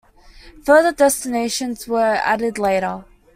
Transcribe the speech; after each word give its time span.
Further 0.65 0.93
destinations 0.93 1.87
were 1.87 2.19
added 2.25 2.57
later. 2.57 3.05